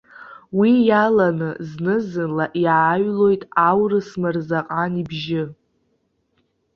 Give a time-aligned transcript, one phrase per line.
[0.57, 5.43] Уи иаланы зны-зынла иааҩлоит аурыс мырзакан абжьы.